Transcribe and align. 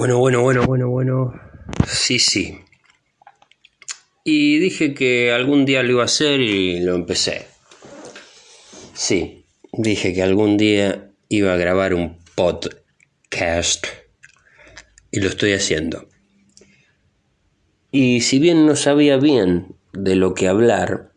Bueno, 0.00 0.18
bueno, 0.18 0.40
bueno, 0.40 0.64
bueno, 0.64 0.88
bueno. 0.88 1.34
Sí, 1.86 2.18
sí. 2.18 2.58
Y 4.24 4.58
dije 4.58 4.94
que 4.94 5.30
algún 5.30 5.66
día 5.66 5.82
lo 5.82 5.90
iba 5.90 6.00
a 6.00 6.06
hacer 6.06 6.40
y 6.40 6.80
lo 6.80 6.94
empecé. 6.94 7.44
Sí, 8.94 9.44
dije 9.74 10.14
que 10.14 10.22
algún 10.22 10.56
día 10.56 11.10
iba 11.28 11.52
a 11.52 11.58
grabar 11.58 11.92
un 11.92 12.16
podcast 12.34 13.88
y 15.10 15.20
lo 15.20 15.28
estoy 15.28 15.52
haciendo. 15.52 16.08
Y 17.90 18.22
si 18.22 18.38
bien 18.38 18.64
no 18.64 18.76
sabía 18.76 19.18
bien 19.18 19.76
de 19.92 20.16
lo 20.16 20.32
que 20.32 20.48
hablar, 20.48 21.12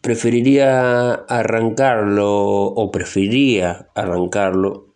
preferiría 0.00 1.12
arrancarlo 1.12 2.32
o 2.32 2.90
preferiría 2.90 3.90
arrancarlo 3.94 4.89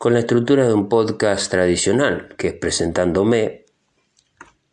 con 0.00 0.14
la 0.14 0.20
estructura 0.20 0.66
de 0.66 0.72
un 0.72 0.88
podcast 0.88 1.50
tradicional, 1.50 2.34
que 2.38 2.46
es 2.46 2.54
presentándome, 2.54 3.66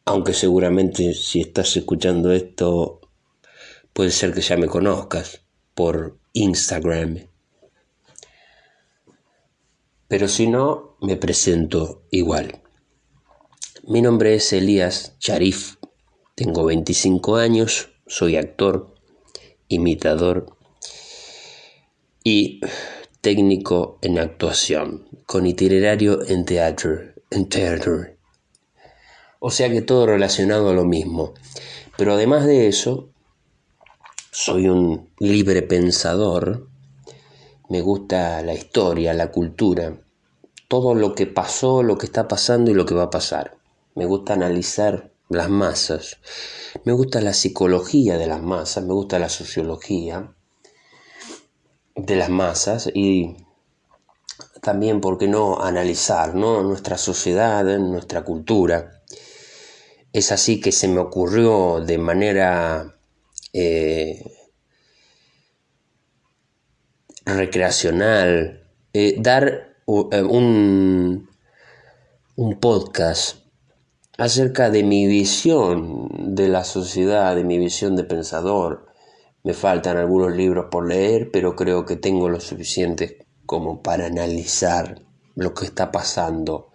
aunque 0.06 0.34
seguramente 0.34 1.14
si 1.14 1.42
estás 1.42 1.76
escuchando 1.76 2.32
esto 2.32 3.02
puede 3.92 4.12
ser 4.12 4.34
que 4.34 4.40
ya 4.40 4.56
me 4.56 4.68
conozcas 4.68 5.42
por 5.76 6.18
Instagram. 6.32 7.28
Pero 10.08 10.30
si 10.30 10.48
no, 10.48 10.96
me 11.02 11.18
presento 11.18 12.04
igual. 12.10 12.62
Mi 13.84 14.02
nombre 14.02 14.34
es 14.34 14.54
Elías 14.54 15.18
Charif, 15.20 15.76
tengo 16.36 16.64
25 16.64 17.36
años, 17.36 17.90
soy 18.08 18.38
actor, 18.38 18.96
imitador 19.68 20.56
y 22.24 22.62
técnico 23.28 23.98
en 24.02 24.20
actuación, 24.20 25.06
con 25.26 25.46
itinerario 25.46 26.26
en 26.26 26.46
teatro, 26.46 26.98
en 27.30 27.50
teatro. 27.50 28.06
O 29.40 29.52
sea 29.52 29.70
que 29.70 29.82
todo 29.82 30.06
relacionado 30.06 30.70
a 30.70 30.74
lo 30.74 30.86
mismo. 30.86 31.34
Pero 31.98 32.14
además 32.14 32.46
de 32.46 32.70
eso, 32.70 33.10
soy 34.32 34.70
un 34.70 35.10
libre 35.20 35.62
pensador, 35.62 36.70
me 37.68 37.82
gusta 37.82 38.42
la 38.44 38.54
historia, 38.54 39.14
la 39.14 39.30
cultura, 39.30 40.00
todo 40.70 40.96
lo 40.96 41.14
que 41.14 41.28
pasó, 41.28 41.84
lo 41.84 41.98
que 41.98 42.06
está 42.06 42.30
pasando 42.30 42.72
y 42.72 42.76
lo 42.76 42.86
que 42.86 42.96
va 42.96 43.04
a 43.04 43.10
pasar. 43.10 43.58
Me 43.94 44.06
gusta 44.06 44.36
analizar 44.36 45.12
las 45.28 45.50
masas, 45.50 46.20
me 46.86 46.94
gusta 46.94 47.20
la 47.20 47.34
psicología 47.34 48.18
de 48.18 48.28
las 48.28 48.42
masas, 48.42 48.86
me 48.86 48.94
gusta 48.94 49.20
la 49.20 49.28
sociología, 49.28 50.32
de 51.98 52.16
las 52.16 52.30
masas 52.30 52.90
y 52.94 53.36
también, 54.62 55.02
¿por 55.02 55.18
qué 55.18 55.28
no 55.28 55.62
analizar 55.62 56.36
¿no? 56.36 56.62
nuestra 56.64 56.98
sociedad, 56.98 57.64
nuestra 57.80 58.24
cultura? 58.24 59.02
Es 60.14 60.32
así 60.32 60.60
que 60.60 60.72
se 60.72 60.88
me 60.88 61.00
ocurrió 61.00 61.82
de 61.82 61.98
manera 61.98 62.96
eh, 63.54 64.24
recreacional 67.26 68.68
eh, 68.94 69.16
dar 69.20 69.76
eh, 69.86 70.22
un, 70.22 71.30
un 72.36 72.60
podcast 72.60 73.38
acerca 74.18 74.70
de 74.70 74.84
mi 74.84 75.08
visión 75.08 76.36
de 76.36 76.48
la 76.50 76.64
sociedad, 76.64 77.36
de 77.36 77.44
mi 77.44 77.60
visión 77.60 77.96
de 77.96 78.04
pensador, 78.04 78.87
me 79.44 79.54
faltan 79.54 79.98
algunos 79.98 80.36
libros 80.36 80.68
por 80.70 80.88
leer, 80.88 81.30
pero 81.32 81.56
creo 81.56 81.86
que 81.86 81.96
tengo 81.96 82.30
lo 82.30 82.40
suficiente 82.40 83.26
como 83.46 83.82
para 83.82 84.08
analizar 84.08 85.02
lo 85.36 85.54
que 85.54 85.66
está 85.66 85.92
pasando 85.92 86.72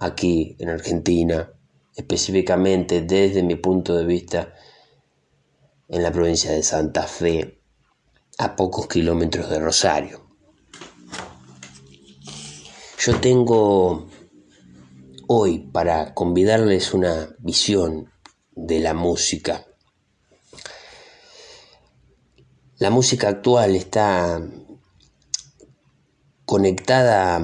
aquí 0.00 0.56
en 0.58 0.68
Argentina, 0.68 1.52
específicamente 1.94 3.02
desde 3.02 3.42
mi 3.42 3.56
punto 3.56 3.96
de 3.96 4.04
vista 4.04 4.54
en 5.88 6.02
la 6.02 6.12
provincia 6.12 6.52
de 6.52 6.62
Santa 6.62 7.04
Fe, 7.04 7.60
a 8.38 8.54
pocos 8.54 8.86
kilómetros 8.86 9.48
de 9.48 9.58
Rosario. 9.58 10.26
Yo 12.98 13.20
tengo 13.20 14.08
hoy 15.28 15.58
para 15.72 16.12
convidarles 16.12 16.92
una 16.92 17.34
visión 17.38 18.10
de 18.54 18.80
la 18.80 18.94
música 18.94 19.66
la 22.78 22.90
música 22.90 23.28
actual 23.28 23.74
está 23.74 24.46
conectada 26.44 27.40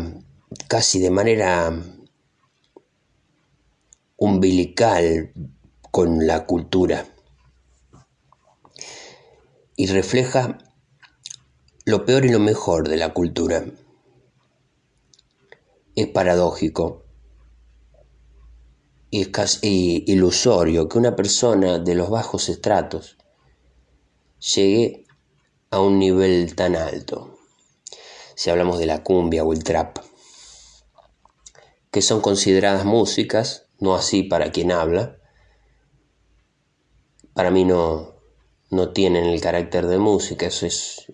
casi 0.69 1.01
de 1.01 1.11
manera 1.11 1.73
umbilical 4.19 5.33
con 5.91 6.27
la 6.27 6.45
cultura 6.45 7.07
y 9.75 9.87
refleja 9.87 10.59
lo 11.87 12.05
peor 12.05 12.27
y 12.27 12.29
lo 12.29 12.39
mejor 12.39 12.89
de 12.89 12.97
la 12.99 13.15
cultura. 13.15 13.65
Es 15.95 16.09
paradójico 16.09 17.05
y 19.09 19.23
es 19.23 19.29
casi 19.29 20.05
ilusorio 20.07 20.89
que 20.89 20.99
una 20.99 21.17
persona 21.17 21.79
de 21.79 21.95
los 21.95 22.11
bajos 22.11 22.51
estratos 22.51 23.17
llegue 24.39 25.02
a 25.73 25.81
un 25.81 25.99
nivel 25.99 26.55
tan 26.55 26.77
alto. 26.77 27.39
Si 28.37 28.51
hablamos 28.51 28.79
de 28.79 28.87
la 28.87 29.03
cumbia 29.03 29.43
o 29.43 29.53
el 29.53 29.65
trap, 29.65 29.99
que 31.91 32.03
son 32.03 32.21
consideradas 32.21 32.85
músicas, 32.85 33.67
no 33.81 33.95
así 33.95 34.23
para 34.23 34.53
quien 34.53 34.71
habla, 34.71 35.19
para 37.35 37.51
mí 37.51 37.65
no, 37.65 38.15
no 38.71 38.93
tienen 38.93 39.25
el 39.25 39.41
carácter 39.41 39.87
de 39.87 39.99
música, 39.99 40.47
eso 40.47 40.67
es, 40.67 41.07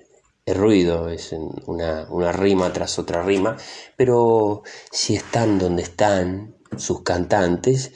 ruido, 0.47 1.11
es 1.11 1.33
una, 1.67 2.09
una 2.11 2.33
rima 2.33 2.73
tras 2.73 2.99
otra 2.99 3.23
rima, 3.23 3.57
pero 3.97 4.63
si 4.91 5.15
están 5.15 5.59
donde 5.59 5.83
están 5.83 6.57
sus 6.77 7.03
cantantes, 7.03 7.93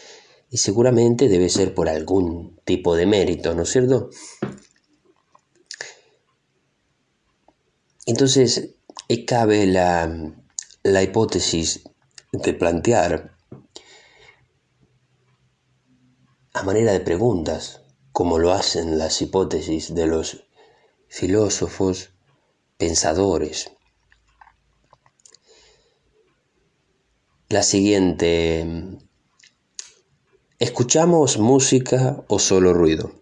y 0.50 0.58
seguramente 0.58 1.28
debe 1.28 1.48
ser 1.48 1.74
por 1.74 1.88
algún 1.88 2.60
tipo 2.66 2.94
de 2.94 3.06
mérito, 3.06 3.54
¿no 3.54 3.62
es 3.62 3.70
cierto? 3.70 4.10
Entonces, 8.06 8.74
cabe 9.26 9.66
la, 9.66 10.34
la 10.82 11.02
hipótesis 11.02 11.82
de 12.32 12.54
plantear 12.54 13.36
a 16.54 16.62
manera 16.64 16.92
de 16.92 17.00
preguntas, 17.00 17.82
como 18.12 18.38
lo 18.38 18.52
hacen 18.52 18.98
las 18.98 19.22
hipótesis 19.22 19.94
de 19.94 20.06
los 20.06 20.44
filósofos 21.08 22.10
pensadores. 22.76 23.70
La 27.48 27.62
siguiente, 27.62 28.66
¿escuchamos 30.58 31.38
música 31.38 32.24
o 32.28 32.38
solo 32.38 32.74
ruido? 32.74 33.21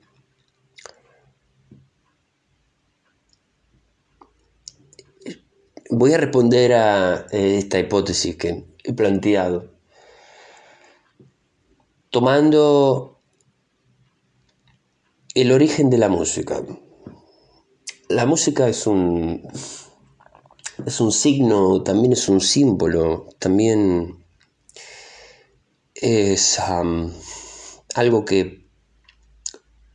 Voy 5.93 6.15
a 6.15 6.19
responder 6.19 6.73
a 6.73 7.27
eh, 7.33 7.59
esta 7.59 7.81
hipótesis 7.81 8.37
que 8.37 8.65
he 8.85 8.93
planteado 8.93 9.73
tomando 12.11 13.21
el 15.35 15.51
origen 15.51 15.91
de 15.91 15.99
la 15.99 16.09
música. 16.09 16.63
La 18.09 18.25
música 18.25 18.69
es 18.69 18.87
un, 18.87 19.43
es 20.87 21.01
un 21.01 21.11
signo, 21.11 21.83
también 21.83 22.13
es 22.13 22.29
un 22.29 22.41
símbolo, 22.41 23.27
también 23.41 24.25
es 25.95 26.61
algo 27.97 28.25
que 28.25 28.69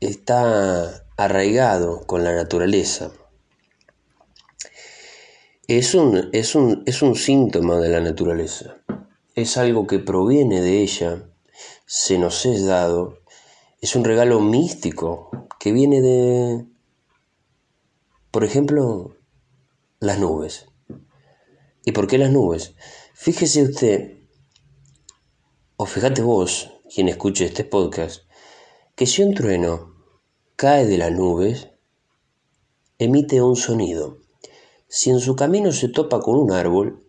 está 0.02 1.06
arraigado 1.16 2.06
con 2.06 2.26
la 2.26 2.36
naturaleza 2.36 3.14
es 5.68 5.96
un, 5.96 6.30
es 6.32 6.54
un, 6.54 6.84
es 6.86 7.02
un 7.02 7.16
síntoma 7.16 7.80
de 7.80 7.90
la 7.90 8.00
naturaleza. 8.00 8.78
Es 9.34 9.58
algo 9.58 9.88
que 9.88 10.00
proviene 10.00 10.62
de 10.62 10.82
ella, 10.82 11.28
se 11.86 12.20
nos 12.20 12.46
es 12.46 12.66
dado. 12.66 13.20
Es 13.82 13.96
un 13.96 14.04
regalo 14.04 14.40
místico 14.40 15.48
que 15.60 15.72
viene 15.72 16.02
de, 16.02 16.66
por 18.32 18.44
ejemplo, 18.44 19.18
las 20.00 20.20
nubes. 20.20 20.68
¿Y 21.84 21.92
por 21.92 22.08
qué 22.08 22.18
las 22.18 22.32
nubes? 22.32 22.76
Fíjese 23.14 23.64
usted, 23.64 24.20
o 25.78 25.86
fíjate 25.86 26.22
vos, 26.22 26.72
quien 26.94 27.10
escuche 27.10 27.46
este 27.46 27.64
podcast, 27.64 28.24
que 28.96 29.08
si 29.08 29.24
un 29.24 29.34
trueno 29.34 29.96
cae 30.56 30.86
de 30.86 30.98
las 30.98 31.12
nubes, 31.12 31.70
emite 32.98 33.42
un 33.42 33.56
sonido. 33.56 34.25
Si 34.88 35.10
en 35.10 35.20
su 35.20 35.36
camino 35.36 35.72
se 35.72 35.90
topa 35.90 36.20
con 36.20 36.38
un 36.38 36.52
árbol, 36.52 37.06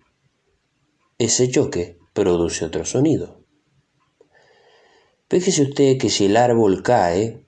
ese 1.19 1.51
choque 1.51 1.99
produce 2.13 2.65
otro 2.65 2.85
sonido. 2.85 3.41
Fíjese 5.29 5.63
usted 5.63 5.99
que 5.99 6.09
si 6.09 6.27
el 6.27 6.37
árbol 6.37 6.83
cae, 6.83 7.45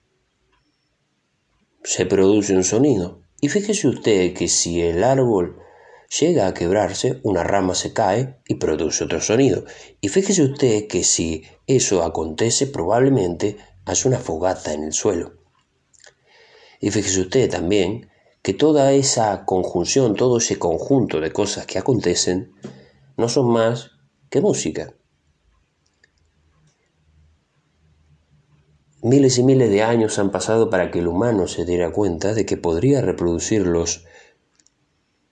se 1.84 2.06
produce 2.06 2.54
un 2.54 2.64
sonido. 2.64 3.22
Y 3.40 3.48
fíjese 3.48 3.88
usted 3.88 4.34
que 4.34 4.48
si 4.48 4.82
el 4.82 5.04
árbol 5.04 5.58
llega 6.20 6.46
a 6.46 6.54
quebrarse, 6.54 7.20
una 7.22 7.44
rama 7.44 7.74
se 7.74 7.92
cae 7.92 8.40
y 8.46 8.56
produce 8.56 9.04
otro 9.04 9.20
sonido. 9.20 9.64
Y 10.00 10.08
fíjese 10.08 10.42
usted 10.42 10.86
que 10.88 11.04
si 11.04 11.44
eso 11.66 12.02
acontece, 12.02 12.66
probablemente 12.66 13.56
hace 13.84 14.08
una 14.08 14.18
fogata 14.18 14.72
en 14.72 14.84
el 14.84 14.92
suelo. 14.92 15.34
Y 16.80 16.90
fíjese 16.90 17.20
usted 17.20 17.50
también 17.50 18.10
que 18.42 18.54
toda 18.54 18.92
esa 18.92 19.44
conjunción, 19.44 20.14
todo 20.14 20.38
ese 20.38 20.58
conjunto 20.58 21.20
de 21.20 21.32
cosas 21.32 21.66
que 21.66 21.78
acontecen, 21.78 22.52
no 23.16 23.28
son 23.28 23.50
más 23.50 23.90
que 24.30 24.40
música. 24.40 24.94
Miles 29.02 29.38
y 29.38 29.44
miles 29.44 29.70
de 29.70 29.82
años 29.82 30.18
han 30.18 30.30
pasado 30.30 30.70
para 30.70 30.90
que 30.90 30.98
el 30.98 31.08
humano 31.08 31.46
se 31.46 31.64
diera 31.64 31.92
cuenta 31.92 32.34
de 32.34 32.44
que 32.44 32.56
podría 32.56 33.00
reproducir 33.00 33.66
los 33.66 34.04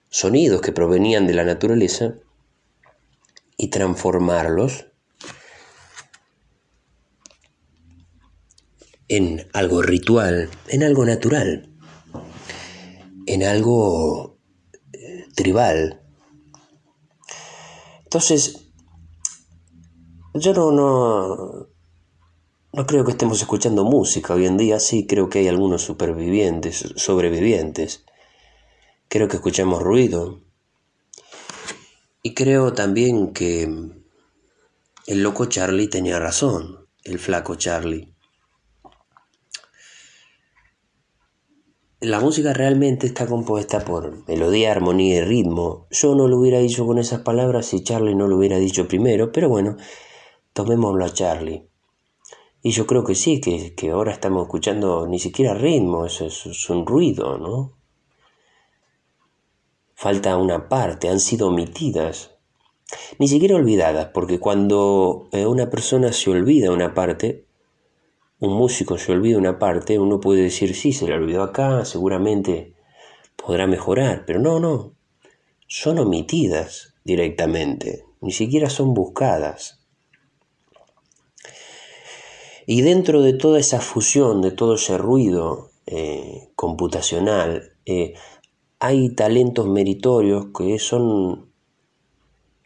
sonidos 0.09 0.61
que 0.61 0.71
provenían 0.71 1.27
de 1.27 1.33
la 1.33 1.43
naturaleza 1.43 2.15
y 3.57 3.69
transformarlos 3.69 4.87
en 9.09 9.47
algo 9.53 9.81
ritual, 9.81 10.49
en 10.67 10.83
algo 10.83 11.05
natural, 11.05 11.76
en 13.27 13.43
algo 13.43 14.37
eh, 14.93 15.27
tribal. 15.35 16.01
Entonces, 18.03 18.69
yo 20.33 20.53
no, 20.53 20.71
no, 20.71 21.67
no 22.71 22.85
creo 22.85 23.03
que 23.03 23.11
estemos 23.11 23.39
escuchando 23.41 23.83
música 23.83 24.33
hoy 24.33 24.45
en 24.45 24.57
día, 24.57 24.79
sí 24.79 25.05
creo 25.05 25.29
que 25.29 25.39
hay 25.39 25.49
algunos 25.49 25.83
supervivientes, 25.83 26.93
sobrevivientes. 26.95 28.05
Creo 29.09 29.27
que 29.27 29.37
escuchamos 29.37 29.83
ruido. 29.83 30.41
Y 32.23 32.33
creo 32.33 32.73
también 32.73 33.33
que 33.33 33.63
el 35.05 35.23
loco 35.23 35.45
Charlie 35.45 35.89
tenía 35.89 36.19
razón, 36.19 36.87
el 37.03 37.19
flaco 37.19 37.55
Charlie. 37.55 38.16
La 41.99 42.19
música 42.19 42.53
realmente 42.53 43.07
está 43.07 43.25
compuesta 43.25 43.83
por 43.83 44.27
melodía, 44.27 44.71
armonía 44.71 45.15
y 45.15 45.21
ritmo. 45.21 45.87
Yo 45.89 46.13
no 46.13 46.27
lo 46.27 46.37
hubiera 46.37 46.59
dicho 46.59 46.85
con 46.85 46.99
esas 46.99 47.21
palabras 47.21 47.65
si 47.65 47.83
Charlie 47.83 48.13
no 48.13 48.27
lo 48.27 48.37
hubiera 48.37 48.59
dicho 48.59 48.87
primero, 48.87 49.31
pero 49.31 49.49
bueno, 49.49 49.77
tomémoslo 50.53 51.03
a 51.03 51.09
Charlie. 51.11 51.67
Y 52.61 52.69
yo 52.69 52.85
creo 52.85 53.03
que 53.03 53.15
sí, 53.15 53.41
que, 53.41 53.89
ahora 53.89 54.11
estamos 54.11 54.43
escuchando 54.43 55.07
ni 55.07 55.17
siquiera 55.17 55.55
ritmo, 55.55 56.05
eso 56.05 56.27
es, 56.27 56.69
un 56.69 56.85
ruido, 56.85 57.39
¿no? 57.39 57.79
Falta 59.95 60.37
una 60.37 60.69
parte, 60.69 61.09
han 61.09 61.19
sido 61.19 61.47
omitidas. 61.47 62.37
Ni 63.17 63.27
siquiera 63.27 63.55
olvidadas, 63.55 64.09
porque 64.13 64.39
cuando 64.39 65.29
eh, 65.31 65.47
una 65.47 65.71
persona 65.71 66.13
se 66.13 66.29
olvida 66.29 66.71
una 66.71 66.93
parte, 66.93 67.46
un 68.39 68.53
músico 68.53 68.97
se 68.97 69.11
olvida 69.11 69.37
una 69.37 69.57
parte, 69.57 69.99
uno 69.99 70.19
puede 70.19 70.43
decir, 70.43 70.75
sí, 70.75 70.93
se 70.93 71.07
le 71.07 71.15
olvidó 71.15 71.43
acá, 71.43 71.85
seguramente 71.85 72.73
podrá 73.35 73.67
mejorar, 73.67 74.25
pero 74.25 74.39
no, 74.39 74.59
no, 74.59 74.93
son 75.67 75.99
omitidas 75.99 76.95
directamente, 77.03 78.05
ni 78.21 78.31
siquiera 78.31 78.69
son 78.69 78.93
buscadas. 78.93 79.83
Y 82.65 82.81
dentro 82.81 83.21
de 83.21 83.33
toda 83.33 83.59
esa 83.59 83.79
fusión, 83.79 84.41
de 84.41 84.51
todo 84.51 84.75
ese 84.75 84.97
ruido 84.97 85.71
eh, 85.85 86.49
computacional, 86.55 87.77
eh, 87.85 88.13
hay 88.79 89.15
talentos 89.15 89.67
meritorios 89.67 90.47
que 90.55 90.77
son 90.77 91.53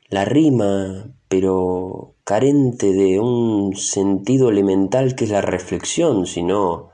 la 0.09 0.25
rima, 0.25 1.13
pero 1.31 2.15
carente 2.25 2.91
de 2.91 3.17
un 3.17 3.73
sentido 3.77 4.49
elemental 4.49 5.15
que 5.15 5.23
es 5.23 5.31
la 5.31 5.39
reflexión, 5.39 6.25
sino 6.25 6.89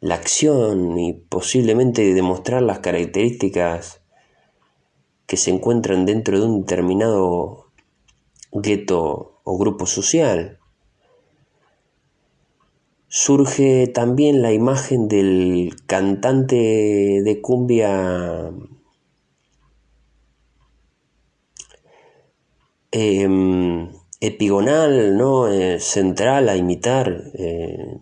la 0.00 0.16
acción 0.16 0.98
y 0.98 1.12
posiblemente 1.12 2.14
demostrar 2.14 2.62
las 2.62 2.80
características 2.80 4.02
que 5.26 5.36
se 5.36 5.52
encuentran 5.52 6.04
dentro 6.04 6.40
de 6.40 6.46
un 6.46 6.62
determinado 6.62 7.70
gueto 8.50 9.40
o 9.44 9.56
grupo 9.56 9.86
social. 9.86 10.58
Surge 13.06 13.86
también 13.86 14.42
la 14.42 14.52
imagen 14.52 15.06
del 15.06 15.76
cantante 15.86 16.56
de 17.22 17.40
cumbia 17.40 18.50
em, 22.98 23.92
epigonal, 24.20 25.16
¿no? 25.16 25.48
Eh, 25.48 25.80
central 25.80 26.48
a 26.48 26.56
imitar 26.56 27.24
eh, 27.34 27.98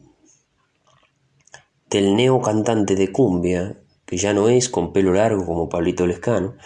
del 1.90 2.16
neo 2.16 2.40
cantante 2.40 2.94
de 2.96 3.12
cumbia, 3.12 3.80
que 4.06 4.16
ya 4.16 4.32
no 4.32 4.48
es 4.48 4.68
con 4.68 4.92
pelo 4.92 5.12
largo 5.12 5.44
como 5.46 5.68
Pablito 5.68 6.06
Lescano, 6.06 6.56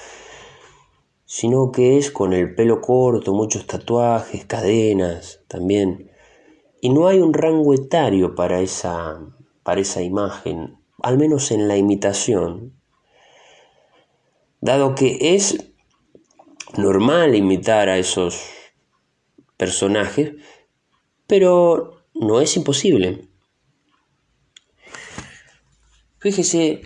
sino 1.25 1.71
que 1.73 1.99
es 1.99 2.11
con 2.11 2.33
el 2.33 2.55
pelo 2.55 2.81
corto, 2.81 3.33
muchos 3.35 3.67
tatuajes, 3.67 4.45
cadenas, 4.47 5.41
también 5.49 6.11
y 6.81 6.89
no 6.89 7.07
hay 7.07 7.21
un 7.21 7.35
rango 7.35 7.75
etario 7.75 8.35
para 8.35 8.61
esa, 8.61 9.21
para 9.63 9.81
esa 9.81 10.03
imagen, 10.03 10.79
al 11.03 11.19
menos 11.19 11.51
en 11.51 11.69
la 11.69 11.77
imitación, 11.77 12.75
dado 14.61 14.95
que 14.95 15.35
es 15.35 15.70
normal 16.77 17.35
imitar 17.35 17.89
a 17.89 17.99
esos 17.99 18.43
personajes, 19.57 20.33
pero 21.27 22.05
no 22.15 22.41
es 22.41 22.57
imposible. 22.57 23.29
Fíjese 26.19 26.83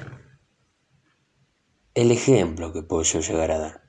el 1.94 2.10
ejemplo 2.10 2.72
que 2.72 2.82
puedo 2.82 3.02
yo 3.02 3.20
llegar 3.20 3.50
a 3.50 3.58
dar. 3.58 3.84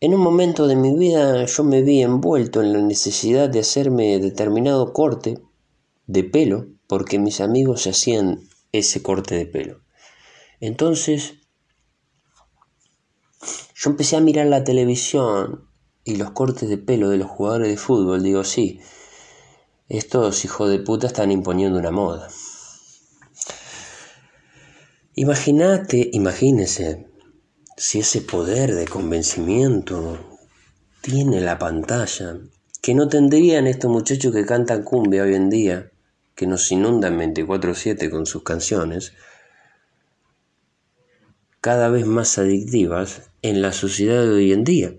En 0.00 0.14
un 0.14 0.20
momento 0.20 0.66
de 0.66 0.74
mi 0.74 0.96
vida 0.96 1.44
yo 1.44 1.62
me 1.62 1.82
vi 1.82 2.02
envuelto 2.02 2.60
en 2.60 2.72
la 2.72 2.80
necesidad 2.80 3.48
de 3.48 3.60
hacerme 3.60 4.18
determinado 4.18 4.92
corte 4.92 5.38
de 6.06 6.24
pelo 6.24 6.66
porque 6.88 7.18
mis 7.18 7.40
amigos 7.40 7.82
se 7.82 7.90
hacían 7.90 8.40
ese 8.72 9.02
corte 9.02 9.34
de 9.36 9.46
pelo. 9.46 9.80
Entonces 10.60 11.34
yo 13.82 13.90
empecé 13.90 14.16
a 14.16 14.20
mirar 14.20 14.46
la 14.46 14.62
televisión 14.62 15.66
y 16.04 16.14
los 16.14 16.30
cortes 16.30 16.68
de 16.68 16.78
pelo 16.78 17.08
de 17.08 17.16
los 17.16 17.28
jugadores 17.28 17.68
de 17.68 17.76
fútbol. 17.76 18.22
Digo, 18.22 18.44
sí, 18.44 18.80
estos 19.88 20.44
hijos 20.44 20.70
de 20.70 20.78
puta 20.78 21.08
están 21.08 21.32
imponiendo 21.32 21.80
una 21.80 21.90
moda. 21.90 22.28
Imagínate, 25.16 26.10
imagínese 26.12 27.08
si 27.76 27.98
ese 27.98 28.20
poder 28.20 28.72
de 28.72 28.86
convencimiento 28.86 30.16
tiene 31.00 31.40
la 31.40 31.58
pantalla, 31.58 32.38
que 32.80 32.94
no 32.94 33.08
tendrían 33.08 33.66
estos 33.66 33.90
muchachos 33.90 34.32
que 34.32 34.46
cantan 34.46 34.84
cumbia 34.84 35.24
hoy 35.24 35.34
en 35.34 35.50
día, 35.50 35.90
que 36.36 36.46
nos 36.46 36.70
inundan 36.70 37.18
24/7 37.18 38.10
con 38.10 38.26
sus 38.26 38.44
canciones, 38.44 39.12
cada 41.62 41.88
vez 41.90 42.06
más 42.06 42.38
adictivas 42.38 43.30
en 43.40 43.62
la 43.62 43.72
sociedad 43.72 44.20
de 44.22 44.30
hoy 44.30 44.52
en 44.52 44.64
día. 44.64 44.94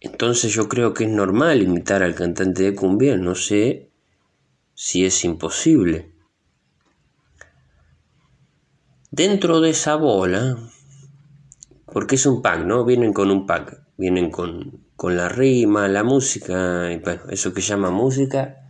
Entonces 0.00 0.52
yo 0.52 0.68
creo 0.68 0.94
que 0.94 1.04
es 1.04 1.10
normal 1.10 1.60
imitar 1.60 2.04
al 2.04 2.14
cantante 2.14 2.62
de 2.62 2.74
cumbia, 2.76 3.16
no 3.16 3.34
sé 3.34 3.90
si 4.74 5.04
es 5.04 5.24
imposible. 5.24 6.12
Dentro 9.10 9.60
de 9.60 9.70
esa 9.70 9.96
bola, 9.96 10.56
porque 11.92 12.14
es 12.14 12.26
un 12.26 12.42
pack, 12.42 12.64
¿no? 12.64 12.84
Vienen 12.84 13.12
con 13.12 13.32
un 13.32 13.44
pack, 13.44 13.82
vienen 13.96 14.30
con, 14.30 14.84
la 15.02 15.28
rima, 15.28 15.88
la 15.88 16.04
música, 16.04 16.92
y 16.92 16.98
bueno, 16.98 17.22
eso 17.30 17.52
que 17.52 17.60
llama 17.60 17.90
música. 17.90 18.68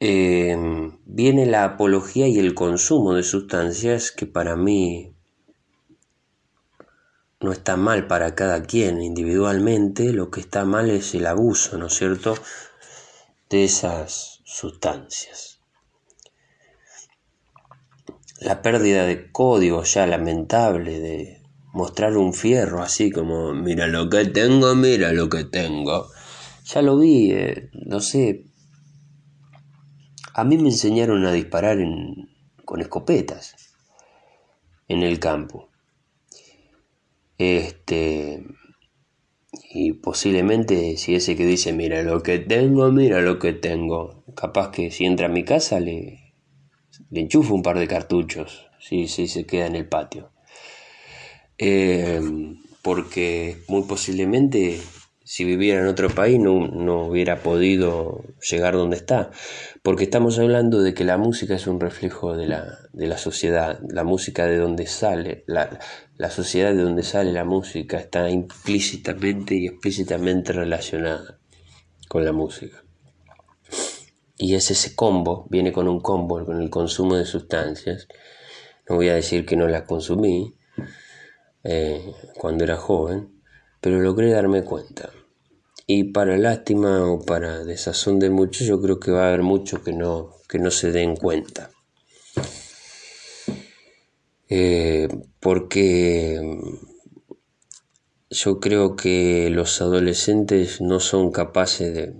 Eh, 0.00 0.91
viene 1.14 1.46
la 1.46 1.64
apología 1.64 2.26
y 2.28 2.38
el 2.38 2.54
consumo 2.54 3.14
de 3.14 3.22
sustancias 3.22 4.10
que 4.10 4.26
para 4.26 4.56
mí 4.56 5.12
no 7.40 7.52
está 7.52 7.76
mal 7.76 8.06
para 8.06 8.34
cada 8.34 8.62
quien 8.62 9.02
individualmente, 9.02 10.12
lo 10.12 10.30
que 10.30 10.40
está 10.40 10.64
mal 10.64 10.90
es 10.90 11.14
el 11.14 11.26
abuso, 11.26 11.76
¿no 11.78 11.86
es 11.86 11.94
cierto?, 11.94 12.34
de 13.50 13.64
esas 13.64 14.40
sustancias 14.44 15.58
la 18.40 18.60
pérdida 18.60 19.06
de 19.06 19.30
código 19.30 19.84
ya 19.84 20.04
lamentable 20.04 20.98
de, 20.98 21.42
mostrar 21.72 22.16
un 22.16 22.34
fierro 22.34 22.82
así 22.82 23.10
como, 23.10 23.54
mira 23.54 23.86
lo 23.86 24.08
que 24.08 24.26
tengo, 24.26 24.74
mira 24.74 25.12
lo 25.12 25.28
que 25.28 25.44
tengo. 25.44 26.10
Ya 26.66 26.82
lo 26.82 26.98
vi, 26.98 27.32
eh, 27.32 27.70
no 27.72 28.00
sé. 28.00 28.44
A 30.34 30.44
mí 30.44 30.56
me 30.56 30.70
enseñaron 30.70 31.26
a 31.26 31.32
disparar 31.32 31.78
con 32.64 32.80
escopetas 32.80 33.54
en 34.88 35.02
el 35.02 35.18
campo. 35.18 35.68
Este, 37.36 38.44
y 39.74 39.92
posiblemente 39.94 40.96
si 40.96 41.14
ese 41.14 41.36
que 41.36 41.44
dice, 41.44 41.72
mira 41.72 42.02
lo 42.02 42.22
que 42.22 42.38
tengo, 42.38 42.90
mira 42.92 43.20
lo 43.20 43.38
que 43.38 43.52
tengo, 43.52 44.24
capaz 44.34 44.70
que 44.70 44.90
si 44.90 45.04
entra 45.04 45.26
a 45.26 45.30
mi 45.30 45.44
casa 45.44 45.80
le, 45.80 46.34
le 47.10 47.20
enchufo 47.20 47.54
un 47.54 47.62
par 47.62 47.78
de 47.78 47.88
cartuchos, 47.88 48.68
si, 48.78 49.08
se 49.08 49.44
queda 49.44 49.66
en 49.66 49.76
el 49.76 49.88
patio. 49.88 50.30
Eh, 51.58 52.20
porque 52.82 53.58
muy 53.68 53.82
posiblemente 53.82 54.80
si 55.32 55.44
viviera 55.44 55.80
en 55.80 55.86
otro 55.86 56.10
país 56.10 56.38
no, 56.38 56.68
no, 56.68 57.06
hubiera 57.06 57.42
podido 57.42 58.22
llegar 58.46 58.74
donde 58.74 58.96
está, 58.96 59.30
porque 59.82 60.04
estamos 60.04 60.38
hablando 60.38 60.82
de 60.82 60.92
que 60.92 61.04
la 61.04 61.16
música 61.16 61.54
es 61.54 61.66
un 61.66 61.80
reflejo 61.80 62.36
de 62.36 62.46
la, 62.48 62.80
de 62.92 63.06
la 63.06 63.16
sociedad, 63.16 63.80
la 63.88 64.04
música 64.04 64.44
de 64.44 64.58
donde 64.58 64.86
sale, 64.86 65.42
la, 65.46 65.80
la, 66.18 66.28
sociedad 66.28 66.74
de 66.74 66.82
donde 66.82 67.02
sale 67.02 67.32
la 67.32 67.46
música 67.46 67.96
está 67.96 68.28
implícitamente 68.28 69.54
y 69.54 69.68
explícitamente 69.68 70.52
relacionada 70.52 71.38
con 72.08 72.26
la 72.26 72.32
música. 72.32 72.84
Y 74.36 74.54
es 74.54 74.70
ese 74.70 74.94
combo, 74.94 75.46
viene 75.48 75.72
con 75.72 75.88
un 75.88 76.00
combo, 76.00 76.44
con 76.44 76.60
el 76.60 76.68
consumo 76.68 77.16
de 77.16 77.24
sustancias. 77.24 78.06
No 78.86 78.96
voy 78.96 79.08
a 79.08 79.14
decir 79.14 79.46
que 79.46 79.56
no 79.56 79.66
las 79.66 79.84
consumí 79.84 80.54
eh, 81.64 82.12
cuando 82.34 82.64
era 82.64 82.76
joven, 82.76 83.40
pero 83.80 83.98
logré 83.98 84.30
darme 84.30 84.62
cuenta. 84.62 85.08
Y 85.86 86.04
para 86.04 86.38
lástima 86.38 87.04
o 87.10 87.24
para 87.24 87.64
desazón 87.64 88.18
de 88.18 88.30
muchos, 88.30 88.66
yo 88.66 88.80
creo 88.80 89.00
que 89.00 89.10
va 89.10 89.24
a 89.24 89.28
haber 89.28 89.42
muchos 89.42 89.80
que 89.80 89.92
no, 89.92 90.36
que 90.48 90.58
no 90.58 90.70
se 90.70 90.92
den 90.92 91.16
cuenta. 91.16 91.70
Eh, 94.48 95.08
porque 95.40 96.40
yo 98.30 98.60
creo 98.60 98.96
que 98.96 99.48
los 99.50 99.80
adolescentes 99.80 100.80
no 100.80 101.00
son 101.00 101.32
capaces 101.32 101.94
de, 101.94 102.14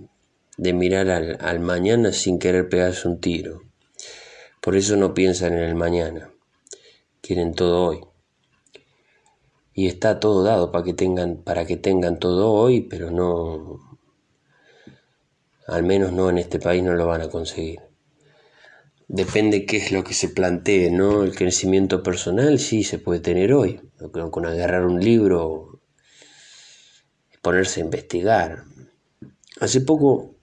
de 0.57 0.73
mirar 0.73 1.09
al, 1.09 1.37
al, 1.39 1.59
mañana 1.59 2.11
sin 2.11 2.39
querer 2.39 2.69
pegarse 2.69 3.07
un 3.07 3.21
tiro. 3.21 3.61
Por 4.61 4.75
eso 4.75 4.97
no 4.97 5.13
piensan 5.13 5.53
en 5.53 5.59
el 5.59 5.75
mañana, 5.75 6.31
quieren 7.21 7.53
todo 7.53 7.85
hoy 7.85 8.12
y 9.73 9.87
está 9.87 10.19
todo 10.19 10.43
dado 10.43 10.71
para 10.71 10.83
que 10.83 10.93
tengan 10.93 11.37
para 11.37 11.65
que 11.65 11.77
tengan 11.77 12.19
todo 12.19 12.51
hoy 12.51 12.81
pero 12.81 13.09
no 13.11 13.79
al 15.67 15.83
menos 15.83 16.11
no 16.11 16.29
en 16.29 16.37
este 16.37 16.59
país 16.59 16.83
no 16.83 16.93
lo 16.93 17.07
van 17.07 17.21
a 17.21 17.29
conseguir. 17.29 17.79
Depende 19.07 19.65
qué 19.65 19.77
es 19.77 19.91
lo 19.91 20.03
que 20.03 20.13
se 20.13 20.29
plantee 20.29 20.91
no 20.91 21.23
el 21.23 21.35
crecimiento 21.35 22.03
personal 22.03 22.59
sí 22.59 22.83
se 22.83 22.99
puede 22.99 23.19
tener 23.19 23.53
hoy. 23.53 23.79
Con 24.31 24.45
agarrar 24.45 24.85
un 24.85 24.99
libro 24.99 25.81
ponerse 27.41 27.81
a 27.81 27.85
investigar. 27.85 28.63
Hace 29.59 29.81
poco 29.81 30.35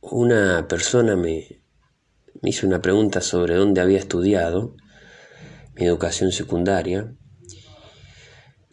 una 0.00 0.66
persona 0.68 1.16
me, 1.16 1.60
me 2.40 2.50
hizo 2.50 2.66
una 2.66 2.80
pregunta 2.80 3.20
sobre 3.20 3.54
dónde 3.54 3.80
había 3.80 3.98
estudiado 3.98 4.76
mi 5.74 5.86
educación 5.86 6.32
secundaria 6.32 7.14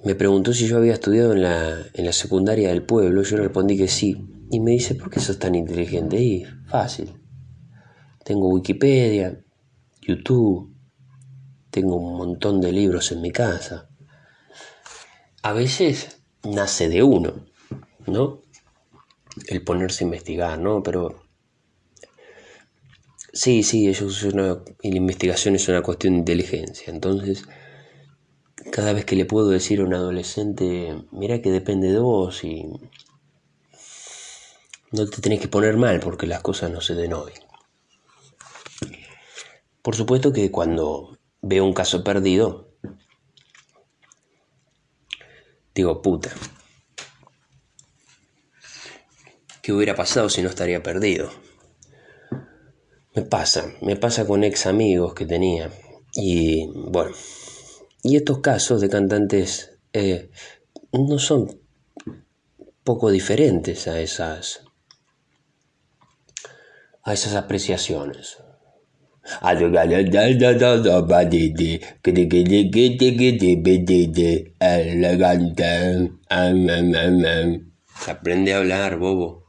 me 0.03 0.15
preguntó 0.15 0.53
si 0.53 0.67
yo 0.67 0.77
había 0.77 0.93
estudiado 0.93 1.33
en 1.33 1.41
la, 1.41 1.77
en 1.93 2.05
la 2.05 2.13
secundaria 2.13 2.69
del 2.69 2.83
pueblo, 2.83 3.23
yo 3.23 3.37
respondí 3.37 3.77
que 3.77 3.87
sí. 3.87 4.17
Y 4.51 4.59
me 4.59 4.71
dice, 4.71 4.95
¿por 4.95 5.09
qué 5.09 5.19
sos 5.19 5.37
tan 5.37 5.55
inteligente? 5.55 6.19
Y 6.19 6.45
fácil. 6.67 7.13
Tengo 8.23 8.49
Wikipedia, 8.49 9.39
YouTube, 10.01 10.75
tengo 11.69 11.97
un 11.97 12.17
montón 12.17 12.61
de 12.61 12.71
libros 12.71 13.11
en 13.11 13.21
mi 13.21 13.31
casa. 13.31 13.89
A 15.43 15.53
veces 15.53 16.21
nace 16.43 16.89
de 16.89 17.03
uno, 17.03 17.45
¿no? 18.07 18.41
El 19.47 19.63
ponerse 19.63 20.03
a 20.03 20.07
investigar, 20.07 20.59
¿no? 20.59 20.81
Pero 20.81 21.23
sí, 23.31 23.63
sí, 23.63 23.87
ellos 23.87 24.23
una, 24.23 24.63
la 24.81 24.95
investigación 24.95 25.55
es 25.55 25.67
una 25.67 25.81
cuestión 25.81 26.13
de 26.13 26.19
inteligencia. 26.19 26.91
Entonces, 26.91 27.43
cada 28.71 28.93
vez 28.93 29.05
que 29.05 29.15
le 29.15 29.25
puedo 29.25 29.49
decir 29.49 29.79
a 29.79 29.83
un 29.83 29.93
adolescente, 29.93 31.03
mira 31.11 31.41
que 31.41 31.51
depende 31.51 31.91
de 31.91 31.99
vos 31.99 32.43
y 32.43 32.65
no 34.91 35.07
te 35.07 35.21
tenés 35.21 35.39
que 35.39 35.47
poner 35.47 35.77
mal 35.77 35.99
porque 35.99 36.27
las 36.27 36.41
cosas 36.41 36.71
no 36.71 36.81
se 36.81 36.95
den 36.95 37.13
hoy. 37.13 37.31
Por 39.81 39.95
supuesto 39.95 40.33
que 40.33 40.51
cuando 40.51 41.17
veo 41.41 41.63
un 41.63 41.73
caso 41.73 42.03
perdido, 42.03 42.69
digo, 45.73 46.01
puta, 46.01 46.31
¿qué 49.61 49.71
hubiera 49.71 49.95
pasado 49.95 50.29
si 50.29 50.41
no 50.41 50.49
estaría 50.49 50.83
perdido? 50.83 51.31
Me 53.15 53.23
pasa, 53.23 53.73
me 53.81 53.95
pasa 53.95 54.27
con 54.27 54.43
ex 54.43 54.65
amigos 54.65 55.13
que 55.13 55.25
tenía 55.25 55.71
y 56.13 56.67
bueno, 56.67 57.15
y 58.03 58.15
estos 58.15 58.39
casos 58.39 58.81
de 58.81 58.89
cantantes 58.89 59.77
eh, 59.93 60.29
no 60.91 61.19
son 61.19 61.59
poco 62.83 63.11
diferentes 63.11 63.87
a 63.87 63.99
esas 63.99 64.61
a 67.03 67.13
esas 67.13 67.35
apreciaciones. 67.35 68.37
Aprende 78.07 78.53
a 78.53 78.57
hablar, 78.57 78.97
bobo. 78.97 79.48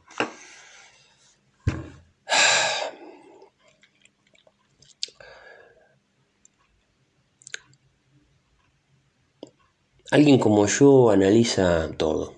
Alguien 10.11 10.39
como 10.39 10.67
yo 10.67 11.09
analiza 11.09 11.89
todo, 11.95 12.33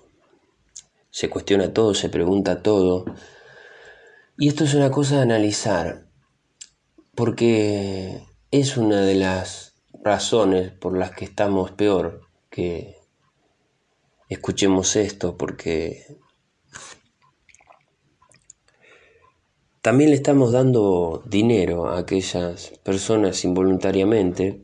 se 1.10 1.28
cuestiona 1.28 1.72
todo, 1.72 1.92
se 1.92 2.08
pregunta 2.08 2.62
todo. 2.62 3.04
Y 4.38 4.46
esto 4.46 4.62
es 4.62 4.74
una 4.74 4.92
cosa 4.92 5.16
de 5.16 5.22
analizar, 5.22 6.06
porque 7.16 8.22
es 8.52 8.76
una 8.76 9.00
de 9.00 9.16
las 9.16 9.74
razones 10.04 10.70
por 10.70 10.96
las 10.96 11.10
que 11.16 11.24
estamos 11.24 11.72
peor 11.72 12.20
que 12.48 12.96
escuchemos 14.28 14.94
esto, 14.94 15.36
porque 15.36 16.06
también 19.82 20.10
le 20.10 20.16
estamos 20.16 20.52
dando 20.52 21.24
dinero 21.26 21.88
a 21.88 21.98
aquellas 21.98 22.70
personas 22.84 23.44
involuntariamente 23.44 24.63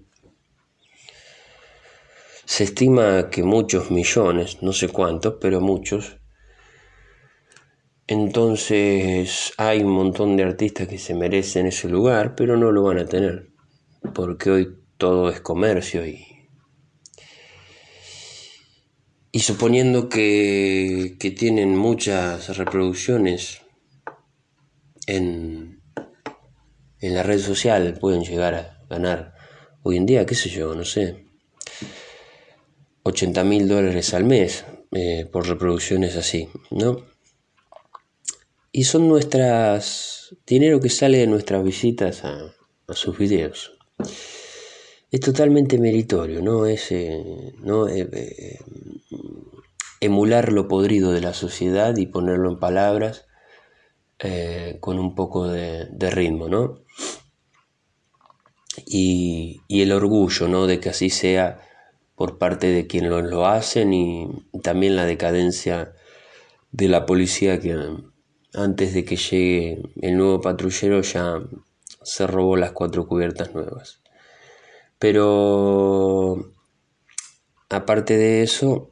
se 2.51 2.65
estima 2.65 3.31
que 3.31 3.45
muchos 3.45 3.93
millones, 3.93 4.61
no 4.61 4.73
sé 4.73 4.89
cuántos, 4.89 5.35
pero 5.41 5.61
muchos. 5.61 6.17
Entonces 8.09 9.53
hay 9.57 9.85
un 9.85 9.93
montón 9.93 10.37
de 10.37 10.43
artistas 10.43 10.89
que 10.89 10.99
se 10.99 11.15
merecen 11.15 11.69
ese 11.69 11.89
lugar, 11.89 12.35
pero 12.35 12.57
no 12.57 12.73
lo 12.73 12.83
van 12.83 12.99
a 12.99 13.07
tener, 13.07 13.53
porque 14.15 14.51
hoy 14.51 14.69
todo 14.97 15.31
es 15.31 15.41
comercio 15.41 16.05
y... 16.05 16.27
Y 19.31 19.39
suponiendo 19.39 20.09
que, 20.09 21.17
que 21.21 21.31
tienen 21.31 21.77
muchas 21.77 22.57
reproducciones 22.57 23.61
en, 25.07 25.85
en 26.99 27.15
la 27.15 27.23
red 27.23 27.39
social, 27.39 27.97
pueden 28.01 28.25
llegar 28.25 28.55
a 28.57 28.85
ganar 28.91 29.35
hoy 29.85 29.99
en 29.99 30.07
día, 30.07 30.27
qué 30.27 30.35
sé 30.35 30.51
yo, 30.51 30.75
no 30.75 30.85
sé, 30.85 31.30
80 33.03 33.45
mil 33.45 33.69
dólares 33.69 34.15
al 34.15 34.25
mes 34.25 34.65
eh, 34.93 35.27
por 35.31 35.49
reproducciones 35.49 36.17
así, 36.17 36.49
¿no? 36.71 37.05
Y 38.73 38.85
son 38.85 39.09
nuestras, 39.09 40.37
dinero 40.47 40.81
que 40.81 40.91
sale 40.91 41.19
de 41.19 41.27
nuestras 41.27 41.65
visitas 41.65 42.25
a, 42.25 42.55
sus 42.93 43.17
videos. 43.17 43.79
Es 45.13 45.21
totalmente 45.21 45.79
meritorio, 45.79 46.43
¿no? 46.43 46.67
Es, 46.67 46.91
eh, 46.91 47.55
¿no? 47.61 47.89
Eh, 47.89 48.59
emular 50.01 50.53
lo 50.53 50.67
podrido 50.67 51.13
de 51.13 51.21
la 51.21 51.35
sociedad 51.35 51.97
y 51.97 52.07
ponerlo 52.07 52.51
en 52.51 52.59
palabras 52.59 53.27
con 54.81 54.99
un 54.99 55.15
poco 55.15 55.49
de, 55.49 55.87
de 55.93 56.11
ritmo, 56.11 56.49
¿no? 56.49 56.83
Y, 58.87 59.63
y, 59.67 59.81
el 59.81 59.93
orgullo, 59.93 60.47
¿no? 60.47 60.67
De 60.67 60.79
que 60.79 60.91
así 60.91 61.09
sea 61.09 61.70
por 62.21 62.37
parte 62.37 62.67
de 62.67 62.87
quienes 62.87 63.13
lo, 63.13 63.47
hacen 63.47 63.95
y 63.95 64.29
también 64.63 64.95
la 64.95 65.07
decadencia 65.07 65.95
de 66.71 66.87
la 66.87 67.07
policía 67.07 67.59
que 67.61 67.75
antes 68.53 68.93
de 68.93 69.07
que 69.07 69.17
llegue 69.17 69.81
el 70.03 70.19
nuevo 70.19 70.43
patrullero 70.43 71.01
ya 71.01 71.43
se 72.03 72.27
robó 72.27 72.59
las 72.59 72.73
cuatro 72.73 73.07
cubiertas 73.07 73.55
nuevas. 73.55 74.03
Pero 74.99 76.53
aparte 77.71 78.19
de 78.19 78.43
eso, 78.43 78.91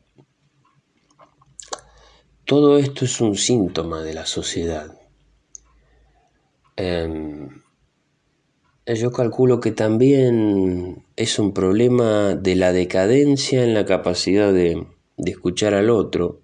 todo 2.46 2.78
esto 2.78 3.04
es 3.04 3.20
un 3.20 3.36
síntoma 3.36 4.00
de 4.00 4.14
la 4.14 4.24
sociedad. 4.24 4.98
Em, 6.76 7.60
yo 8.86 9.12
calculo 9.12 9.60
que 9.60 9.72
también 9.72 11.04
es 11.18 11.40
un 11.40 11.52
problema 11.52 12.36
de 12.36 12.54
la 12.54 12.72
decadencia 12.72 13.64
en 13.64 13.74
la 13.74 13.84
capacidad 13.84 14.52
de, 14.52 14.86
de 15.16 15.30
escuchar 15.32 15.74
al 15.74 15.90
otro 15.90 16.42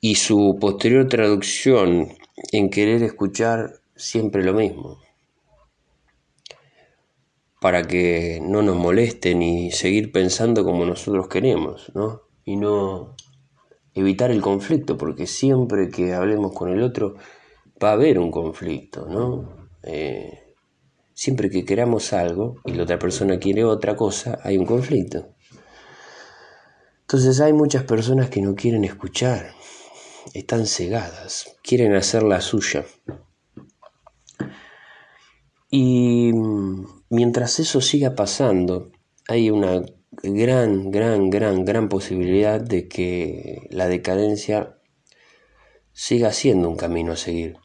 y 0.00 0.14
su 0.14 0.56
posterior 0.60 1.08
traducción 1.08 2.06
en 2.52 2.70
querer 2.70 3.02
escuchar 3.02 3.80
siempre 3.96 4.44
lo 4.44 4.54
mismo, 4.54 5.00
para 7.60 7.82
que 7.82 8.38
no 8.40 8.62
nos 8.62 8.76
molesten 8.76 9.42
y 9.42 9.72
seguir 9.72 10.12
pensando 10.12 10.62
como 10.62 10.86
nosotros 10.86 11.26
queremos, 11.26 11.90
¿no? 11.96 12.22
Y 12.44 12.56
no 12.56 13.16
evitar 13.92 14.30
el 14.30 14.40
conflicto, 14.40 14.96
porque 14.96 15.26
siempre 15.26 15.88
que 15.88 16.14
hablemos 16.14 16.52
con 16.52 16.70
el 16.70 16.80
otro 16.80 17.16
va 17.82 17.90
a 17.90 17.94
haber 17.94 18.20
un 18.20 18.30
conflicto, 18.30 19.06
¿no? 19.06 19.68
Eh, 19.82 20.49
siempre 21.20 21.50
que 21.50 21.66
queramos 21.66 22.14
algo 22.14 22.62
y 22.64 22.72
la 22.72 22.84
otra 22.84 22.98
persona 22.98 23.38
quiere 23.38 23.62
otra 23.62 23.94
cosa, 23.94 24.38
hay 24.42 24.56
un 24.56 24.64
conflicto. 24.64 25.34
Entonces 27.02 27.42
hay 27.42 27.52
muchas 27.52 27.84
personas 27.84 28.30
que 28.30 28.40
no 28.40 28.54
quieren 28.54 28.84
escuchar, 28.84 29.52
están 30.32 30.64
cegadas, 30.64 31.58
quieren 31.62 31.94
hacer 31.94 32.22
la 32.22 32.40
suya. 32.40 32.86
Y 35.70 36.32
mientras 37.10 37.60
eso 37.60 37.82
siga 37.82 38.14
pasando, 38.14 38.90
hay 39.28 39.50
una 39.50 39.82
gran, 40.22 40.90
gran, 40.90 41.28
gran, 41.28 41.66
gran 41.66 41.90
posibilidad 41.90 42.62
de 42.62 42.88
que 42.88 43.68
la 43.68 43.88
decadencia 43.88 44.78
siga 45.92 46.32
siendo 46.32 46.70
un 46.70 46.76
camino 46.76 47.12
a 47.12 47.16
seguir. 47.16 47.59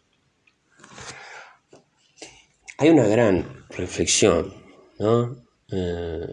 Hay 2.77 2.89
una 2.89 3.07
gran 3.07 3.65
reflexión, 3.69 4.53
¿no? 4.99 5.37
Eh, 5.71 6.27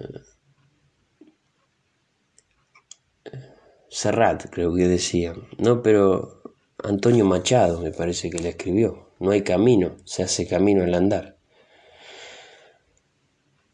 Serrat 3.88 4.50
creo 4.50 4.74
que 4.74 4.88
decía, 4.88 5.34
¿no? 5.58 5.82
Pero 5.82 6.42
Antonio 6.82 7.24
Machado 7.24 7.80
me 7.80 7.92
parece 7.92 8.28
que 8.28 8.40
le 8.40 8.48
escribió, 8.48 9.10
no 9.20 9.30
hay 9.30 9.42
camino, 9.42 9.98
se 10.04 10.24
hace 10.24 10.48
camino 10.48 10.82
al 10.82 10.94
andar. 10.94 11.38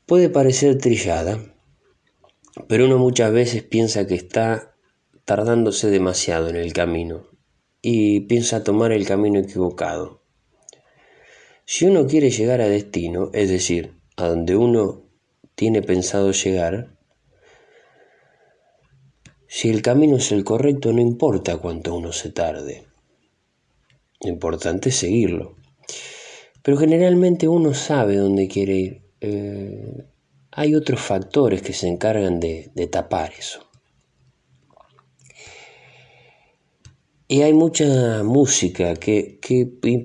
Puede 0.04 0.28
parecer 0.28 0.76
trillada, 0.76 1.38
pero 2.68 2.84
uno 2.84 2.98
muchas 2.98 3.32
veces 3.32 3.62
piensa 3.62 4.06
que 4.06 4.14
está 4.14 4.74
tardándose 5.24 5.88
demasiado 5.88 6.48
en 6.48 6.56
el 6.56 6.74
camino 6.74 7.28
y 7.80 8.20
piensa 8.20 8.64
tomar 8.64 8.92
el 8.92 9.06
camino 9.06 9.38
equivocado. 9.38 10.17
Si 11.70 11.84
uno 11.84 12.06
quiere 12.06 12.30
llegar 12.30 12.62
a 12.62 12.68
destino, 12.70 13.28
es 13.34 13.50
decir, 13.50 13.92
a 14.16 14.26
donde 14.26 14.56
uno 14.56 15.02
tiene 15.54 15.82
pensado 15.82 16.32
llegar, 16.32 16.96
si 19.46 19.68
el 19.68 19.82
camino 19.82 20.16
es 20.16 20.32
el 20.32 20.44
correcto, 20.44 20.94
no 20.94 21.02
importa 21.02 21.58
cuánto 21.58 21.94
uno 21.94 22.10
se 22.10 22.30
tarde. 22.30 22.86
Lo 24.22 24.30
importante 24.30 24.88
es 24.88 24.96
seguirlo. 24.96 25.56
Pero 26.62 26.78
generalmente 26.78 27.48
uno 27.48 27.74
sabe 27.74 28.16
dónde 28.16 28.48
quiere 28.48 28.74
ir. 28.74 29.02
Eh, 29.20 30.06
hay 30.50 30.74
otros 30.74 31.02
factores 31.02 31.60
que 31.60 31.74
se 31.74 31.86
encargan 31.86 32.40
de, 32.40 32.70
tapar 32.90 33.32
eso. 33.38 33.67
Y 37.28 37.42
hay 37.42 37.52
mucha 37.52 38.22
música 38.24 38.96
que, 38.96 39.38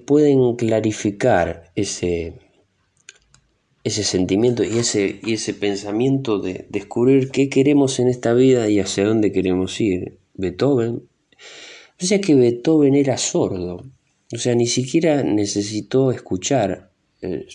pueden 0.06 0.56
clarificar 0.58 1.72
ese, 1.74 2.34
ese 3.86 4.04
sentimiento 4.04 4.64
y 4.66 4.78
ese, 4.78 5.22
y 5.24 5.34
ese 5.34 5.54
pensamiento 5.54 6.40
de 6.40 6.68
descubrir 6.70 7.32
qué 7.32 7.48
queremos 7.48 8.00
en 8.00 8.10
esta 8.10 8.34
vida 8.34 8.70
y 8.70 8.82
hacia 8.82 9.06
dónde 9.06 9.32
queremos 9.32 9.80
ir. 9.80 10.20
Beethoven. 10.34 11.04
O 12.02 12.06
sea 12.06 12.20
que 12.20 12.36
Beethoven 12.36 12.96
era 12.96 13.18
sordo. 13.18 13.86
O 14.34 14.38
sea, 14.38 14.54
ni 14.56 14.68
siquiera 14.68 15.24
necesitó 15.24 16.12
escuchar. 16.12 16.92
Eh, 17.22 17.46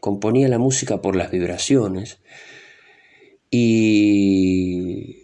componía 0.00 0.48
la 0.48 0.58
música 0.58 1.00
por 1.00 1.16
las 1.16 1.30
vibraciones 1.30 2.18
y, 3.50 5.23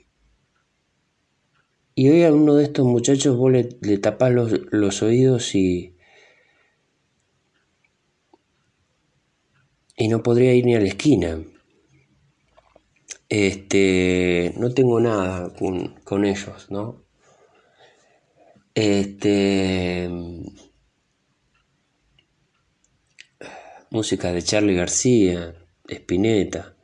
y 2.00 2.08
hoy 2.08 2.22
a 2.24 2.32
uno 2.32 2.54
de 2.54 2.64
estos 2.64 2.86
muchachos 2.86 3.36
vos 3.36 3.52
le, 3.52 3.98
tapás 3.98 4.32
los, 4.32 4.52
los, 4.72 5.02
oídos 5.02 5.54
y, 5.54 5.98
y 9.98 10.08
no 10.08 10.22
podría 10.22 10.54
ir 10.54 10.64
ni 10.64 10.74
a 10.74 10.80
la 10.80 10.86
esquina. 10.86 11.44
Este, 13.28 14.54
no 14.56 14.72
tengo 14.72 14.98
nada 14.98 15.52
con, 15.52 16.00
con 16.02 16.24
ellos, 16.24 16.70
¿no? 16.70 17.04
Este, 18.72 20.08
música 23.90 24.32
de 24.32 24.42
Charlie 24.42 24.74
García, 24.74 25.54
Spinetta, 25.86 26.76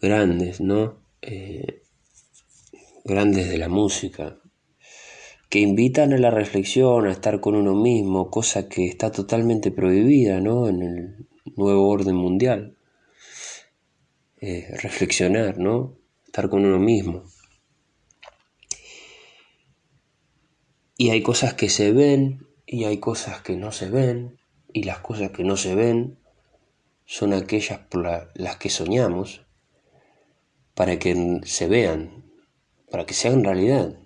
grandes, 0.00 0.62
¿no? 0.62 1.02
Eh, 1.20 1.83
grandes 3.04 3.48
de 3.48 3.58
la 3.58 3.68
música, 3.68 4.40
que 5.50 5.60
invitan 5.60 6.12
a 6.12 6.18
la 6.18 6.30
reflexión, 6.30 7.06
a 7.06 7.12
estar 7.12 7.40
con 7.40 7.54
uno 7.54 7.74
mismo, 7.74 8.30
cosa 8.30 8.68
que 8.68 8.86
está 8.86 9.12
totalmente 9.12 9.70
prohibida, 9.70 10.40
¿no? 10.40 10.66
En 10.68 10.82
el 10.82 11.28
nuevo 11.56 11.88
orden 11.88 12.16
mundial. 12.16 12.76
Reflexionar, 14.40 15.58
¿no? 15.58 15.96
Estar 16.26 16.48
con 16.50 16.64
uno 16.64 16.78
mismo. 16.78 17.24
Y 20.96 21.10
hay 21.10 21.22
cosas 21.22 21.54
que 21.54 21.68
se 21.68 21.92
ven 21.92 22.46
y 22.66 22.84
hay 22.84 22.98
cosas 22.98 23.40
que 23.42 23.56
no 23.56 23.72
se 23.72 23.90
ven 23.90 24.38
y 24.72 24.82
las 24.82 24.98
cosas 24.98 25.30
que 25.30 25.44
no 25.44 25.56
se 25.56 25.74
ven 25.74 26.18
son 27.04 27.32
aquellas 27.32 27.78
por 27.80 28.30
las 28.34 28.56
que 28.56 28.70
soñamos 28.70 29.46
para 30.74 30.98
que 30.98 31.40
se 31.44 31.68
vean, 31.68 32.24
para 32.94 33.06
que 33.06 33.14
se 33.14 33.26
hagan 33.26 33.42
realidad. 33.42 33.98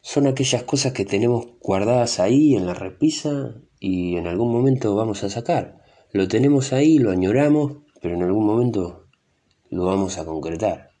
Son 0.00 0.26
aquellas 0.26 0.62
cosas 0.62 0.94
que 0.94 1.04
tenemos 1.04 1.44
guardadas 1.60 2.18
ahí 2.18 2.56
en 2.56 2.64
la 2.64 2.72
repisa 2.72 3.60
y 3.78 4.16
en 4.16 4.26
algún 4.26 4.50
momento 4.50 4.94
vamos 4.94 5.24
a 5.24 5.28
sacar. 5.28 5.82
Lo 6.10 6.26
tenemos 6.26 6.72
ahí, 6.72 6.96
lo 6.96 7.10
añoramos, 7.10 7.82
pero 8.00 8.14
en 8.14 8.22
algún 8.22 8.46
momento 8.46 9.08
lo 9.68 9.84
vamos 9.84 10.16
a 10.16 10.24
concretar. 10.24 10.92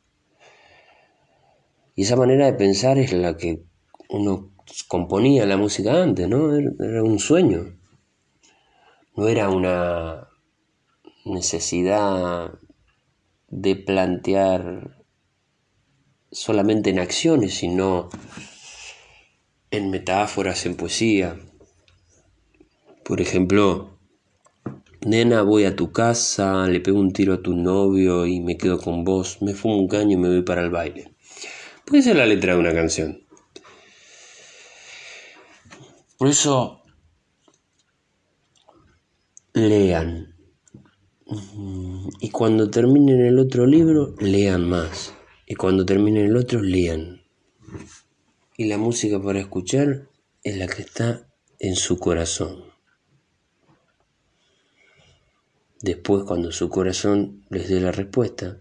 Y 1.94 2.02
esa 2.02 2.16
manera 2.16 2.44
de 2.44 2.52
pensar 2.52 2.98
es 2.98 3.14
la 3.14 3.38
que 3.38 3.64
uno 4.10 4.52
componía 4.86 5.46
la 5.46 5.56
música 5.56 6.02
antes, 6.02 6.28
¿no? 6.28 6.54
Era 6.54 7.02
un 7.02 7.18
sueño 7.18 7.78
no 9.16 9.28
era 9.28 9.48
una 9.48 10.28
necesidad 11.24 12.58
de 13.48 13.76
plantear 13.76 15.03
solamente 16.34 16.90
en 16.90 16.98
acciones, 16.98 17.54
sino 17.54 18.10
en 19.70 19.90
metáforas, 19.90 20.66
en 20.66 20.76
poesía. 20.76 21.38
Por 23.04 23.20
ejemplo, 23.20 23.98
nena, 25.00 25.42
voy 25.42 25.64
a 25.64 25.76
tu 25.76 25.92
casa, 25.92 26.66
le 26.66 26.80
pego 26.80 26.98
un 26.98 27.12
tiro 27.12 27.34
a 27.34 27.42
tu 27.42 27.54
novio 27.54 28.26
y 28.26 28.40
me 28.40 28.58
quedo 28.58 28.78
con 28.78 29.04
vos, 29.04 29.40
me 29.42 29.54
fumo 29.54 29.78
un 29.78 29.88
caño 29.88 30.12
y 30.12 30.20
me 30.20 30.28
voy 30.28 30.42
para 30.42 30.62
el 30.62 30.70
baile. 30.70 31.14
Puede 31.86 32.02
ser 32.02 32.16
la 32.16 32.26
letra 32.26 32.54
de 32.54 32.58
una 32.58 32.74
canción. 32.74 33.22
Por 36.18 36.28
eso 36.28 36.82
lean. 39.52 40.34
Y 42.20 42.30
cuando 42.30 42.70
terminen 42.70 43.24
el 43.24 43.38
otro 43.38 43.66
libro, 43.66 44.14
lean 44.18 44.68
más. 44.68 45.14
Y 45.46 45.54
cuando 45.54 45.84
terminen 45.84 46.26
el 46.26 46.36
otro, 46.36 46.62
lean. 46.62 47.22
Y 48.56 48.66
la 48.66 48.78
música 48.78 49.20
para 49.20 49.40
escuchar 49.40 50.08
es 50.42 50.56
la 50.56 50.66
que 50.66 50.82
está 50.82 51.28
en 51.58 51.76
su 51.76 51.98
corazón. 51.98 52.64
Después, 55.80 56.24
cuando 56.24 56.50
su 56.50 56.68
corazón 56.70 57.44
les 57.50 57.68
dé 57.68 57.80
la 57.80 57.92
respuesta, 57.92 58.60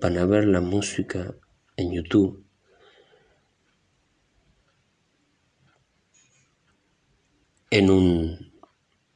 van 0.00 0.16
a 0.16 0.24
ver 0.24 0.46
la 0.46 0.60
música 0.60 1.34
en 1.76 1.92
YouTube. 1.92 2.44
En 7.70 7.90
un 7.90 8.52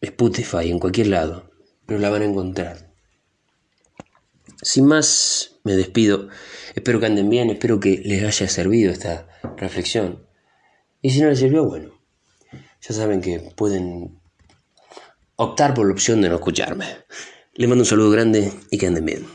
Spotify, 0.00 0.70
en 0.70 0.78
cualquier 0.78 1.06
lado, 1.08 1.50
pero 1.86 2.00
la 2.00 2.10
van 2.10 2.22
a 2.22 2.26
encontrar. 2.26 2.87
Sin 4.62 4.86
más, 4.86 5.60
me 5.64 5.74
despido. 5.76 6.28
Espero 6.74 7.00
que 7.00 7.06
anden 7.06 7.28
bien, 7.28 7.50
espero 7.50 7.78
que 7.80 8.02
les 8.04 8.22
haya 8.24 8.48
servido 8.48 8.92
esta 8.92 9.28
reflexión. 9.56 10.26
Y 11.00 11.10
si 11.10 11.20
no 11.20 11.28
les 11.28 11.38
sirvió, 11.38 11.64
bueno, 11.64 11.92
ya 12.80 12.94
saben 12.94 13.20
que 13.20 13.38
pueden 13.56 14.20
optar 15.36 15.74
por 15.74 15.86
la 15.86 15.92
opción 15.92 16.20
de 16.20 16.28
no 16.28 16.36
escucharme. 16.36 16.86
Les 17.54 17.68
mando 17.68 17.82
un 17.82 17.86
saludo 17.86 18.10
grande 18.10 18.52
y 18.70 18.78
que 18.78 18.86
anden 18.86 19.04
bien. 19.04 19.26